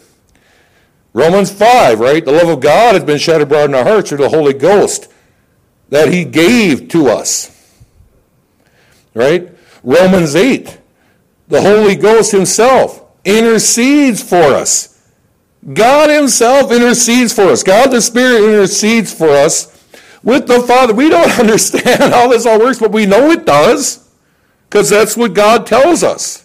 [1.14, 2.22] Romans 5, right?
[2.22, 5.10] The love of God has been shed abroad in our hearts through the Holy Ghost
[5.88, 7.54] that he gave to us
[9.18, 9.50] right?
[9.82, 10.78] Romans 8,
[11.48, 15.10] the Holy Ghost Himself intercedes for us.
[15.74, 17.64] God Himself intercedes for us.
[17.64, 19.74] God the Spirit intercedes for us
[20.22, 20.94] with the Father.
[20.94, 24.08] We don't understand how this all works, but we know it does
[24.70, 26.44] because that's what God tells us.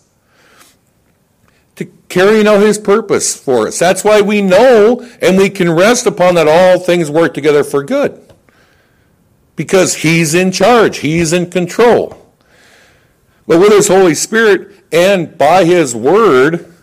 [1.75, 3.77] To carrying out His purpose for us.
[3.77, 7.83] That's why we know and we can rest upon that all things work together for
[7.83, 8.19] good.
[9.55, 12.22] Because He's in charge, He's in control.
[13.47, 16.73] But with His Holy Spirit and by His Word,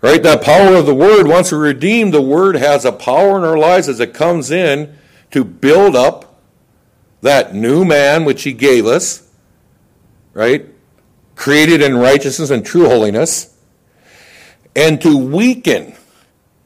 [0.00, 3.44] right, that power of the Word, once we're redeemed, the Word has a power in
[3.44, 4.96] our lives as it comes in
[5.30, 6.40] to build up
[7.22, 9.30] that new man which He gave us,
[10.34, 10.66] right,
[11.36, 13.56] created in righteousness and true holiness,
[14.76, 15.94] and to weaken,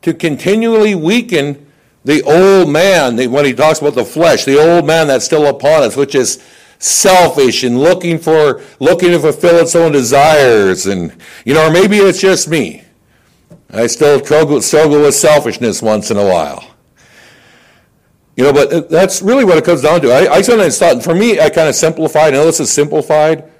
[0.02, 1.64] to continually weaken
[2.04, 5.82] the old man, when he talks about the flesh, the old man that's still upon
[5.82, 6.42] us, which is
[6.84, 11.16] selfish and looking for looking to fulfill its own desires and
[11.46, 12.84] you know or maybe it's just me.
[13.70, 16.62] I still struggle, struggle with selfishness once in a while.
[18.36, 20.10] You know but uh, that's really what it comes down to.
[20.10, 23.50] I, I sometimes thought for me i kind of simplified i know this is simplified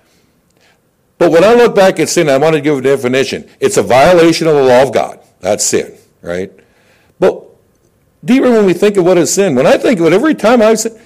[1.17, 3.49] but when i look back at sin i want to give a definition.
[3.59, 5.21] It's a violation of the law of god.
[5.41, 6.53] That's sin right?
[7.19, 7.43] But
[8.25, 9.55] deeper when we think of what is sin?
[9.55, 11.01] When i think of it every time i've said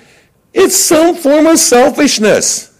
[0.53, 2.79] it's some form of selfishness.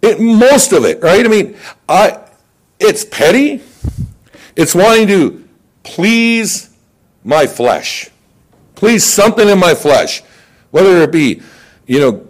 [0.00, 1.24] It, most of it, right?
[1.24, 1.56] I mean,
[1.88, 2.20] I,
[2.78, 3.62] it's petty.
[4.54, 5.48] It's wanting to
[5.82, 6.70] please
[7.24, 8.10] my flesh,
[8.74, 10.22] please something in my flesh,
[10.70, 11.42] whether it be,
[11.86, 12.26] you know,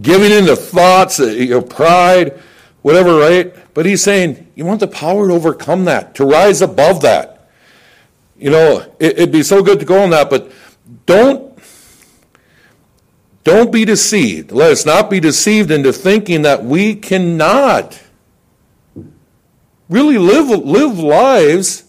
[0.00, 2.38] giving in to thoughts, uh, you know, pride,
[2.82, 3.54] whatever, right?
[3.74, 7.50] But he's saying you want the power to overcome that, to rise above that.
[8.36, 10.50] You know, it, it'd be so good to go on that, but
[11.06, 11.51] don't
[13.44, 14.52] don't be deceived.
[14.52, 18.00] Let us not be deceived into thinking that we cannot
[19.88, 21.84] really live, live lives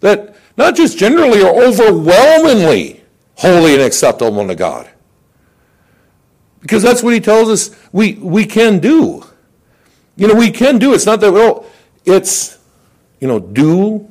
[0.00, 3.02] that not just generally are overwhelmingly
[3.34, 4.88] holy and acceptable to God.
[6.60, 9.24] Because that's what he tells us we, we can do.
[10.16, 10.92] You know, we can do.
[10.92, 11.64] It's not that, well,
[12.04, 12.58] it's,
[13.20, 14.08] you know, do,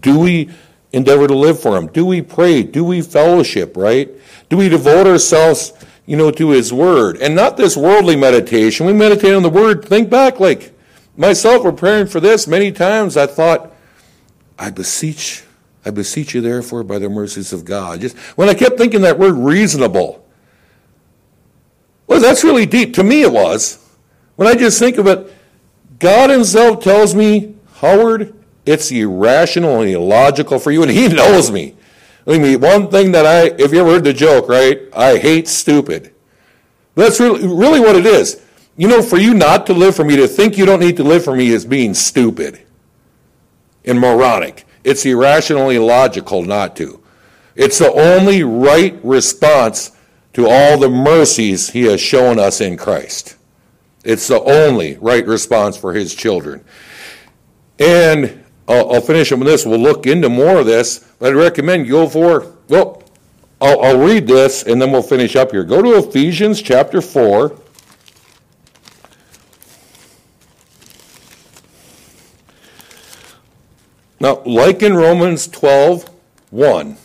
[0.00, 0.50] do we
[0.92, 1.86] endeavor to live for him?
[1.88, 2.62] Do we pray?
[2.62, 4.10] Do we fellowship, right?
[4.48, 5.72] Do we devote ourselves,
[6.06, 7.18] you know, to His Word?
[7.18, 8.86] And not this worldly meditation.
[8.86, 9.84] We meditate on the Word.
[9.84, 10.72] Think back, like
[11.16, 13.72] myself preparing for this, many times I thought,
[14.58, 15.44] I beseech,
[15.84, 18.00] I beseech you therefore by the mercies of God.
[18.00, 20.24] Just when I kept thinking that word reasonable,
[22.06, 22.94] Well, that's really deep.
[22.94, 23.84] To me, it was.
[24.36, 25.32] When I just think of it,
[25.98, 28.34] God Himself tells me, Howard,
[28.68, 31.74] it's irrational and illogical for you, and He knows me.
[32.26, 34.82] I mean, one thing that I, if you ever heard the joke, right?
[34.94, 36.14] I hate stupid.
[36.94, 38.42] That's really, really what it is.
[38.76, 41.02] You know, for you not to live for me, to think you don't need to
[41.02, 42.60] live for me is being stupid
[43.86, 44.66] and moronic.
[44.84, 47.02] It's irrationally illogical not to.
[47.56, 49.92] It's the only right response
[50.34, 53.36] to all the mercies he has shown us in Christ.
[54.04, 56.64] It's the only right response for his children.
[57.78, 59.64] And I'll, I'll finish up with this.
[59.64, 60.98] We'll look into more of this.
[61.18, 63.02] But I recommend you go for, well,
[63.60, 65.64] I'll, I'll read this and then we'll finish up here.
[65.64, 67.58] Go to Ephesians chapter 4.
[74.20, 76.10] Now, like in Romans 12,
[76.50, 76.96] 1,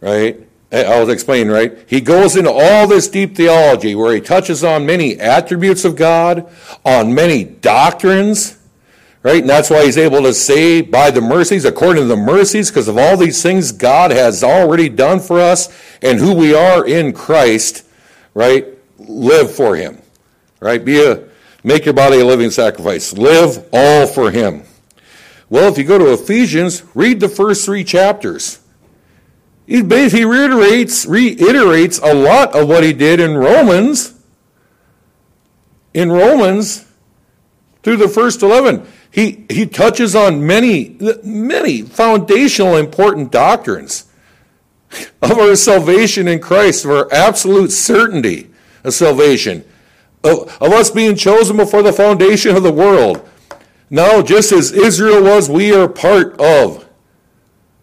[0.00, 0.48] right?
[0.70, 1.76] I was explaining, right?
[1.86, 6.50] He goes into all this deep theology where he touches on many attributes of God,
[6.84, 8.56] on many doctrines,
[9.22, 9.40] right?
[9.40, 12.88] And that's why he's able to say, by the mercies, according to the mercies, because
[12.88, 15.68] of all these things God has already done for us
[16.02, 17.86] and who we are in Christ,
[18.34, 18.66] right?
[18.98, 20.00] Live for him,
[20.60, 20.84] right?
[20.84, 21.24] Be a,
[21.62, 23.12] make your body a living sacrifice.
[23.12, 24.64] Live all for him.
[25.48, 28.58] Well, if you go to Ephesians, read the first three chapters.
[29.66, 34.14] He reiterates, reiterates a lot of what he did in Romans.
[35.94, 36.86] In Romans,
[37.82, 44.06] through the first 11, he, he touches on many, many foundational important doctrines
[45.22, 48.50] of our salvation in Christ, of our absolute certainty
[48.82, 49.64] of salvation,
[50.24, 53.28] of, of us being chosen before the foundation of the world,
[53.92, 56.88] now, just as Israel was, we are part of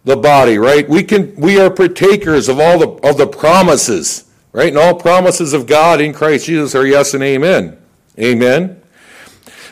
[0.02, 0.88] the body, right?
[0.88, 4.70] We can we are partakers of all the of the promises, right?
[4.70, 7.78] And all promises of God in Christ Jesus are yes and amen.
[8.18, 8.79] Amen.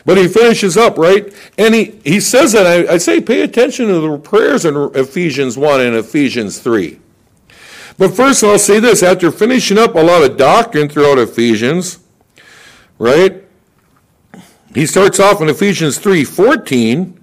[0.05, 1.33] But he finishes up, right?
[1.57, 5.57] And he, he says that I, I say pay attention to the prayers in Ephesians
[5.57, 6.99] 1 and Ephesians 3.
[7.97, 11.99] But first I'll say this, after finishing up a lot of doctrine throughout Ephesians,
[12.97, 13.43] right?
[14.73, 17.15] He starts off in Ephesians 3:14,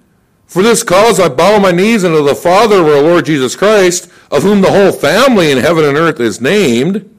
[0.45, 4.07] "For this cause I bow my knees unto the Father of our Lord Jesus Christ,
[4.29, 7.09] of whom the whole family in heaven and earth is named,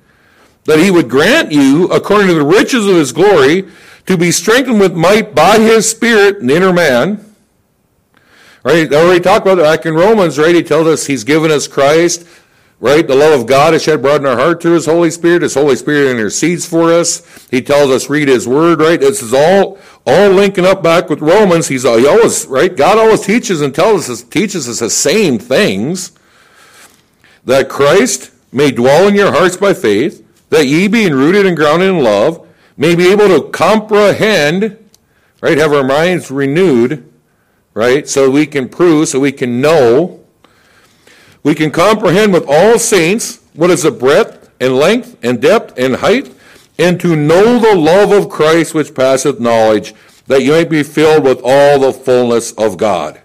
[0.66, 3.64] that he would grant you, according to the riches of his glory,
[4.09, 7.24] to be strengthened with might by his Spirit in the inner man."
[8.64, 8.92] Right?
[8.92, 10.54] I already talked about that back in Romans, right?
[10.54, 12.26] He tells us he's given us Christ
[12.80, 13.06] right?
[13.06, 15.42] The love of God is shed abroad in our heart through His Holy Spirit.
[15.42, 17.46] His Holy Spirit intercedes for us.
[17.50, 19.00] He tells us read His Word, right?
[19.00, 21.68] This is all all linking up back with Romans.
[21.68, 22.74] He's he always right.
[22.74, 26.12] God always teaches and tells us teaches us the same things.
[27.44, 31.88] That Christ may dwell in your hearts by faith, that ye being rooted and grounded
[31.88, 32.46] in love,
[32.79, 34.79] may be able to comprehend,
[35.43, 35.59] right?
[35.59, 37.12] Have our minds renewed,
[37.74, 38.09] right?
[38.09, 40.18] So we can prove, so we can know
[41.43, 45.97] we can comprehend with all saints what is the breadth and length and depth and
[45.97, 46.33] height,
[46.79, 49.95] and to know the love of Christ which passeth knowledge,
[50.26, 53.20] that you may be filled with all the fullness of God.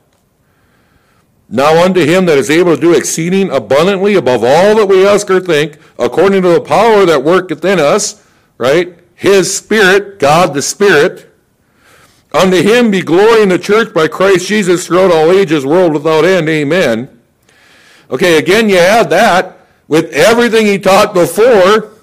[1.50, 5.30] Now unto him that is able to do exceeding abundantly above all that we ask
[5.30, 8.26] or think, according to the power that worketh in us,
[8.58, 8.98] right?
[9.24, 11.34] His Spirit, God the Spirit.
[12.34, 16.26] Unto him be glory in the church by Christ Jesus throughout all ages, world without
[16.26, 16.50] end.
[16.50, 17.22] Amen.
[18.12, 21.94] Okay, again, you add that with everything he taught before.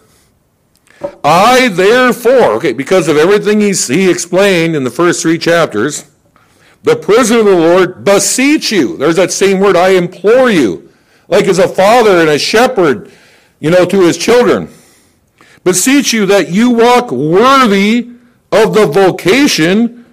[1.23, 6.11] I, therefore, okay, because of everything he, he explained in the first three chapters,
[6.85, 8.97] the prisoner of the Lord, beseech you.
[8.97, 10.91] There's that same word, I implore you.
[11.29, 13.13] Like as a father and a shepherd,
[13.59, 14.71] you know, to his children.
[15.65, 18.11] Beseech you that you walk worthy
[18.51, 20.07] of the vocation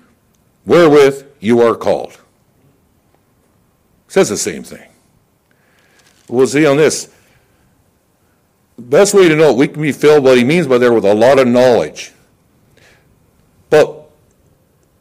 [0.66, 2.12] wherewith you are called.
[4.08, 4.88] It says the same thing.
[6.28, 7.10] We'll see on this.
[8.78, 11.06] Best way to know it, we can be filled what he means by there with
[11.06, 12.12] a lot of knowledge.
[13.70, 14.10] But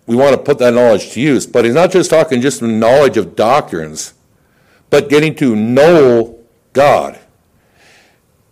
[0.07, 1.47] we want to put that knowledge to use.
[1.47, 4.14] But he's not just talking just knowledge of doctrines,
[4.88, 6.38] but getting to know
[6.72, 7.18] God.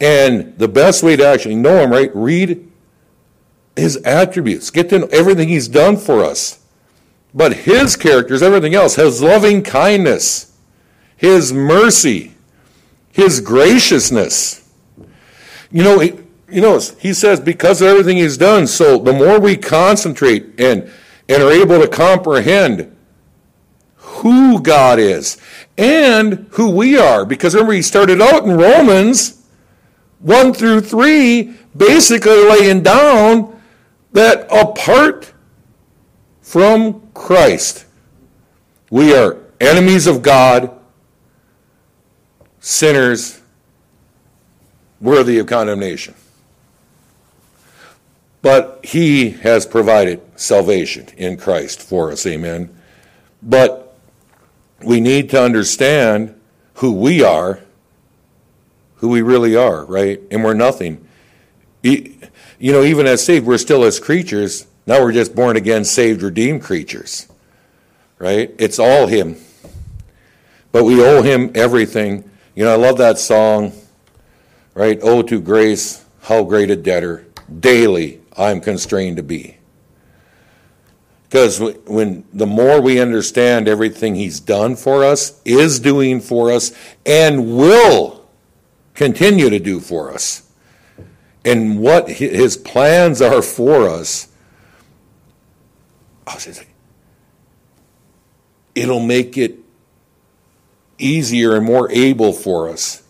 [0.01, 2.15] And the best way to actually know him, right?
[2.15, 2.71] Read
[3.77, 4.71] his attributes.
[4.71, 6.61] Get to know everything he's done for us.
[7.33, 10.57] But his characters, everything else, his loving kindness,
[11.17, 12.33] his mercy,
[13.11, 14.69] his graciousness.
[15.71, 16.13] You know, he,
[16.49, 20.89] you know, he says because of everything he's done, so the more we concentrate and,
[21.29, 22.95] and are able to comprehend
[23.97, 25.37] who God is
[25.77, 29.44] and who we are, because remember he started out in Romans
[30.25, 33.61] 1 through 3, basically laying down
[34.13, 35.35] that apart
[36.41, 37.85] from Christ,
[38.89, 40.71] we are enemies of God,
[42.59, 43.43] sinners,
[44.99, 46.15] worthy of condemnation.
[48.41, 52.75] But He has provided salvation in Christ for us, amen.
[53.43, 53.95] But
[54.83, 56.41] we need to understand
[56.77, 57.61] who we are,
[59.05, 60.19] who we really are, right?
[60.31, 61.07] And we're nothing.
[61.83, 62.17] You
[62.59, 64.67] know, even as saved, we're still as creatures.
[64.87, 67.29] Now we're just born again, saved, redeemed creatures,
[68.19, 68.55] right?
[68.59, 69.37] It's all Him.
[70.73, 72.31] But we owe Him everything.
[72.55, 73.73] You know, I love that song,
[74.73, 74.99] right?
[75.03, 77.27] Oh, to grace, how great a debtor,
[77.61, 79.59] daily I'm constrained to be.
[81.25, 86.73] Because when the more we understand everything He's done for us, is doing for us,
[87.05, 88.24] and will
[88.95, 90.51] continue to do for us,
[91.45, 94.29] and what His plans are for us,
[98.75, 99.59] it'll make it
[100.99, 103.03] easier and more able for us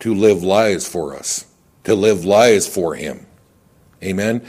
[0.00, 1.46] to live lives for us,
[1.84, 3.26] to live lives for Him.
[4.02, 4.44] Amen.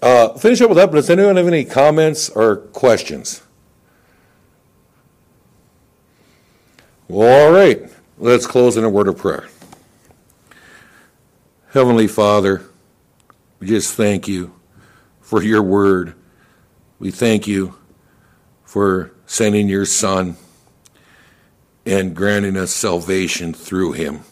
[0.00, 3.42] Uh, finish up with that, but does anyone have any comments or questions?
[7.08, 7.90] Well, all right.
[8.18, 9.48] Let's close in a word of prayer.
[11.72, 12.62] Heavenly Father,
[13.58, 14.54] we just thank you
[15.20, 16.14] for your word.
[16.98, 17.74] We thank you
[18.64, 20.36] for sending your Son
[21.84, 24.24] and granting us salvation through him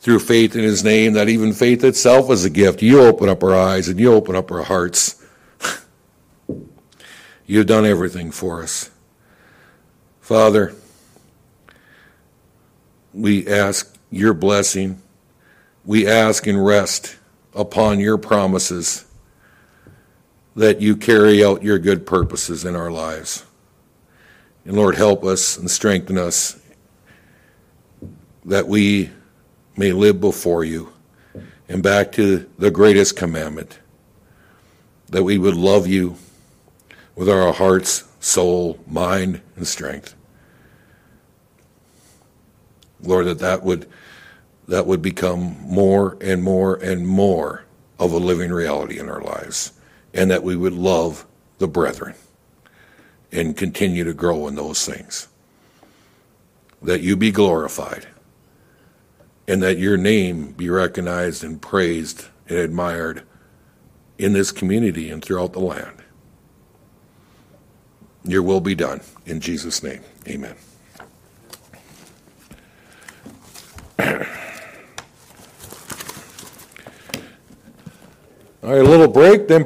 [0.00, 2.82] through faith in his name, that even faith itself is a gift.
[2.82, 5.22] You open up our eyes and you open up our hearts.
[7.46, 8.90] You've done everything for us.
[10.22, 10.74] Father,
[13.12, 15.02] we ask your blessing.
[15.84, 17.16] We ask and rest
[17.54, 19.06] upon your promises
[20.56, 23.44] that you carry out your good purposes in our lives.
[24.64, 26.60] And Lord, help us and strengthen us
[28.44, 29.10] that we
[29.76, 30.92] may live before you.
[31.68, 33.78] And back to the greatest commandment
[35.08, 36.16] that we would love you
[37.14, 40.14] with our hearts, soul, mind, and strength.
[43.02, 43.88] Lord, that that would,
[44.70, 47.64] that would become more and more and more
[47.98, 49.72] of a living reality in our lives,
[50.14, 51.26] and that we would love
[51.58, 52.14] the brethren
[53.32, 55.26] and continue to grow in those things.
[56.82, 58.06] That you be glorified
[59.48, 63.24] and that your name be recognized and praised and admired
[64.18, 65.96] in this community and throughout the land.
[68.22, 69.00] Your will be done.
[69.26, 70.54] In Jesus' name, amen.
[78.62, 79.64] All right, a little break, then.